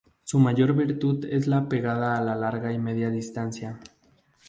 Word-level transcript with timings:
Su 0.23 0.39
mayor 0.39 0.73
virtud 0.73 1.25
es 1.25 1.45
la 1.45 1.69
pegada 1.69 2.17
a 2.17 2.23
larga 2.35 2.73
y 2.73 2.79
media 2.79 3.11
distancia. 3.11 3.79